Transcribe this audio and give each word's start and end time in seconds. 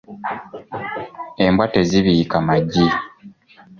Embwa 1.45 1.65
tezibiika 1.73 2.37
magi. 2.47 2.87